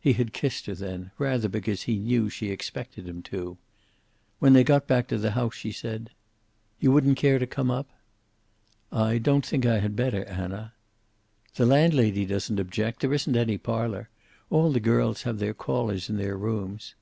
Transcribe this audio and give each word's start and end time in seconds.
He 0.00 0.14
had 0.14 0.32
kissed 0.32 0.66
her 0.66 0.74
then, 0.74 1.12
rather 1.18 1.48
because 1.48 1.82
he 1.82 1.96
knew 1.96 2.28
she 2.28 2.50
expected 2.50 3.06
him 3.06 3.22
to. 3.22 3.58
When 4.40 4.54
they 4.54 4.64
got 4.64 4.88
back 4.88 5.06
to 5.06 5.18
the 5.18 5.30
house 5.38 5.54
she 5.54 5.70
said: 5.70 6.10
"You 6.80 6.90
wouldn't 6.90 7.16
care 7.16 7.38
to 7.38 7.46
come 7.46 7.70
up?" 7.70 7.88
"I 8.90 9.18
don't 9.18 9.46
think 9.46 9.64
I 9.64 9.78
had 9.78 9.94
better, 9.94 10.24
Anna." 10.24 10.72
"The 11.54 11.64
landlady 11.66 12.26
doesn't 12.26 12.58
object. 12.58 12.98
There 13.02 13.14
isn't 13.14 13.36
any 13.36 13.56
parlor. 13.56 14.08
All 14.50 14.72
the 14.72 14.80
girls 14.80 15.22
have 15.22 15.38
their 15.38 15.54
callers 15.54 16.10
in 16.10 16.16
their 16.16 16.36
rooms." 16.36 16.96